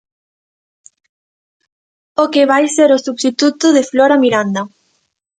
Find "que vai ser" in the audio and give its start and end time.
2.33-2.89